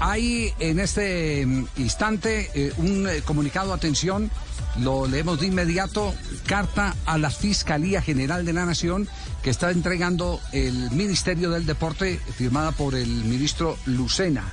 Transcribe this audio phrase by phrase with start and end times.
[0.00, 4.30] Hay en este mm, instante eh, un eh, comunicado, atención,
[4.78, 6.14] lo leemos de inmediato,
[6.46, 9.08] carta a la Fiscalía General de la Nación
[9.42, 14.44] que está entregando el Ministerio del Deporte, firmada por el ministro Lucena.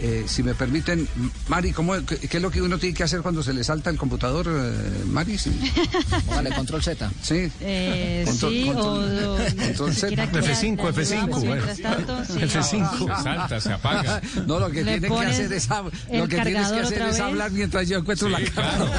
[0.00, 1.08] Eh, si me permiten,
[1.48, 3.90] Mari, ¿cómo, qué, qué es lo que uno tiene que hacer cuando se le salta
[3.90, 5.36] el computador, eh, Mari?
[5.38, 5.50] Sí.
[6.28, 7.10] Vale, control Z.
[7.20, 7.50] Sí.
[7.60, 10.00] Eh, Control- sí, control- o, control Z.
[10.08, 11.64] siquiera quiera- F5, la F5, ayudamos bueno.
[11.66, 12.32] mientras tanto, sí.
[12.38, 13.16] F5.
[13.16, 14.20] Se salta, se apaga.
[14.46, 17.88] No, lo que tiene que hacer es, lo que tienes que hacer es hablar mientras
[17.88, 18.92] yo encuentro la carta.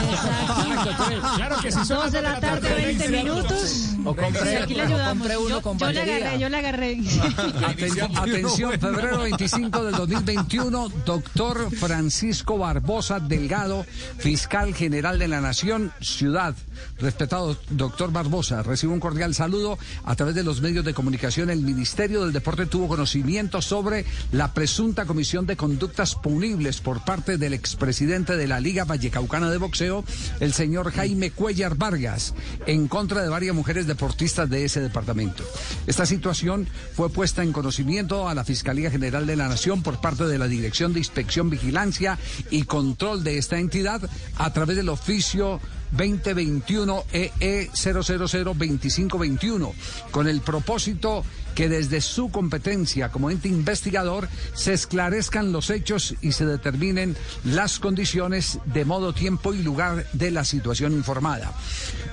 [1.37, 1.79] Claro que sí.
[1.87, 3.78] Dos de la tarde, 20 minutos.
[4.05, 5.17] O compré, Aquí le ayudamos.
[5.17, 6.97] compré uno Yo, con yo le agarré, yo le agarré.
[6.97, 13.85] Aten- atención, febrero 25 del 2021, doctor Francisco Barbosa Delgado,
[14.17, 16.55] fiscal general de la Nación, Ciudad.
[16.99, 21.49] Respetado doctor Barbosa, recibe un cordial saludo a través de los medios de comunicación.
[21.49, 27.37] El Ministerio del Deporte tuvo conocimiento sobre la presunta comisión de conductas punibles por parte
[27.37, 30.03] del expresidente de la Liga Vallecaucana de Boxeo,
[30.39, 32.33] el señor Jaime Cuellar Vargas,
[32.65, 35.43] en contra de varias mujeres deportistas de ese departamento.
[35.85, 40.25] Esta situación fue puesta en conocimiento a la Fiscalía General de la Nación por parte
[40.25, 42.17] de la Dirección de Inspección, Vigilancia
[42.49, 45.59] y Control de esta entidad a través del oficio
[45.91, 49.73] 2021 EE 0002521
[50.11, 51.23] con el propósito
[51.55, 57.79] que desde su competencia como ente investigador se esclarezcan los hechos y se determinen las
[57.79, 61.51] condiciones de modo, tiempo y lugar de la situación informada.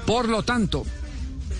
[0.06, 0.84] Por lo tanto,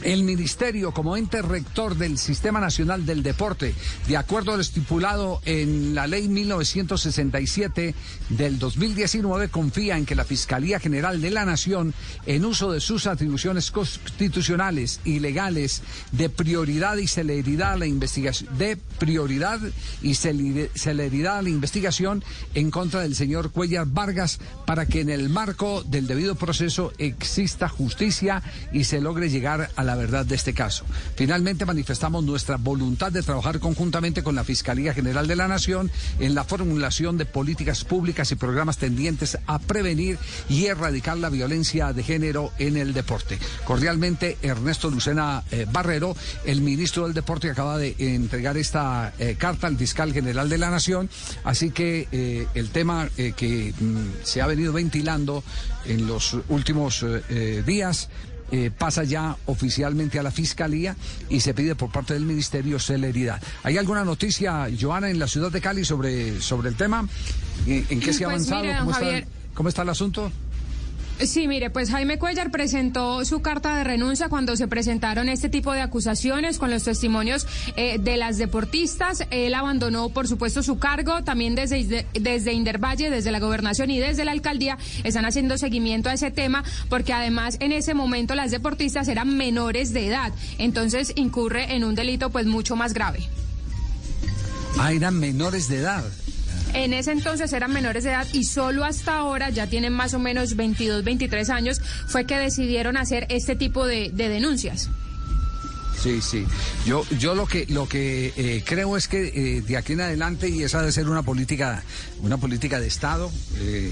[0.02, 3.74] el Ministerio, como ente rector del Sistema Nacional del Deporte,
[4.06, 7.94] de acuerdo a lo estipulado en la Ley 1967
[8.28, 11.94] del 2019, confía en que la Fiscalía General de la Nación,
[12.26, 18.56] en uso de sus atribuciones constitucionales y legales de prioridad y celeridad a la investigación,
[18.58, 19.60] de prioridad
[20.02, 22.22] y cele- celeridad a la investigación
[22.54, 27.68] en contra del señor Cuellar Vargas, para que en el marco del debido proceso exista
[27.68, 28.42] justicia
[28.72, 30.84] y se logre llegar a la verdad de este caso.
[31.16, 36.34] Finalmente manifestamos nuestra voluntad de trabajar conjuntamente con la Fiscalía General de la Nación en
[36.34, 40.18] la formulación de políticas públicas y programas tendientes a prevenir
[40.48, 43.38] y erradicar la violencia de género en el deporte.
[43.64, 49.66] Cordialmente, Ernesto Lucena eh, Barrero, el ministro del Deporte, acaba de entregar esta eh, carta
[49.66, 51.08] al fiscal general de la Nación.
[51.44, 55.42] Así que eh, el tema que mm, se ha venido ventilando
[55.84, 57.04] en los últimos
[57.64, 58.08] días
[58.52, 60.96] eh, pasa ya oficialmente a la Fiscalía
[61.28, 63.42] y se pide por parte del Ministerio celeridad.
[63.62, 67.08] ¿Hay alguna noticia, Joana, en la ciudad de Cali sobre, sobre el tema?
[67.66, 68.62] ¿En, en qué se ha Pues avanzado?
[68.62, 69.14] mire, don ¿Cómo, Javier.
[69.24, 70.32] está, ¿Cómo está el asunto?
[71.24, 75.72] Sí, mire, pues Jaime Cuellar presentó su carta de renuncia cuando se presentaron este tipo
[75.72, 77.46] de acusaciones con los testimonios
[77.76, 79.24] eh, de las deportistas.
[79.30, 81.24] Él abandonó, por supuesto, su cargo.
[81.24, 86.12] También desde, desde Indervalle, desde la gobernación y desde la alcaldía están haciendo seguimiento a
[86.12, 90.32] ese tema porque además en ese momento las deportistas eran menores de edad.
[90.58, 93.20] Entonces incurre en un delito pues mucho más grave.
[94.78, 96.04] Ah, eran menores de edad.
[96.76, 100.18] En ese entonces eran menores de edad y solo hasta ahora, ya tienen más o
[100.18, 104.90] menos 22, 23 años, fue que decidieron hacer este tipo de, de denuncias.
[105.98, 106.46] Sí, sí.
[106.84, 110.50] Yo, yo lo que, lo que eh, creo es que eh, de aquí en adelante,
[110.50, 111.82] y esa debe ser una política,
[112.20, 113.90] una política de Estado, eh,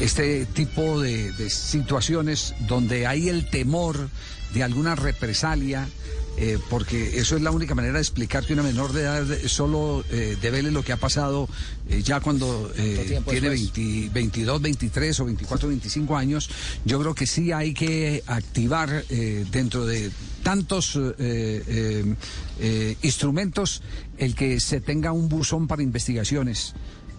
[0.00, 4.08] este tipo de situaciones donde hay el temor
[4.52, 5.86] de alguna represalia,
[6.36, 10.04] eh, porque eso es la única manera de explicar que una menor de edad solo
[10.10, 11.48] eh, devele lo que ha pasado
[11.88, 13.72] eh, ya cuando eh, tiene después?
[13.72, 16.50] 20 22, 23 o 24, 25 años.
[16.84, 20.10] Yo creo que sí hay que activar eh, dentro de
[20.42, 22.14] tantos eh, eh,
[22.60, 23.82] eh, instrumentos
[24.18, 26.74] el que se tenga un buzón para investigaciones.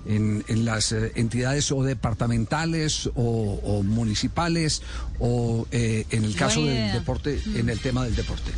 [0.08, 4.84] En, en las entidades o departamentales o, o municipales
[5.18, 8.52] o eh, en el caso del deporte, en el tema del deporte.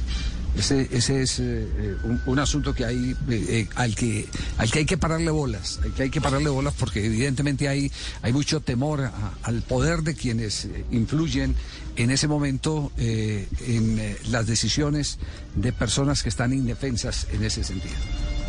[0.57, 4.27] Ese, es eh, eh, un, un asunto que hay eh, al que
[4.57, 7.91] al que hay que pararle bolas, al que hay que pararle bolas porque evidentemente hay
[8.21, 9.11] hay mucho temor
[9.43, 11.55] al poder de quienes influyen
[11.95, 15.17] en ese momento en las decisiones
[15.55, 17.95] de personas que están indefensas en ese sentido.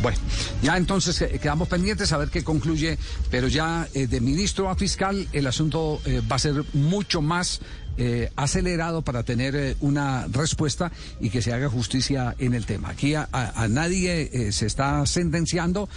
[0.01, 0.17] Bueno,
[0.61, 2.97] ya entonces quedamos pendientes a ver qué concluye,
[3.31, 5.99] pero ya de ministro a fiscal el asunto
[6.31, 7.59] va a ser mucho más
[8.01, 12.91] eh, acelerado para tener eh, una respuesta y que se haga justicia en el tema.
[12.91, 13.27] Aquí a,
[13.69, 15.89] nadie eh, se está sentenciando,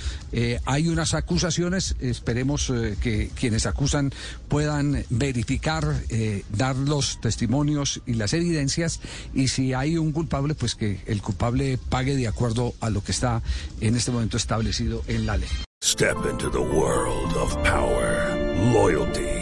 [0.65, 4.13] hay unas acusaciones, esperemos que quienes acusan
[4.49, 5.95] puedan verificar,
[6.51, 8.99] dar los testimonios y las evidencias
[9.33, 13.13] y si hay un culpable, pues que el culpable pague de acuerdo a lo que
[13.13, 13.43] está
[13.81, 15.49] en este momento establecido en la ley.
[15.85, 18.37] Step into the world of power,
[18.73, 19.42] loyalty,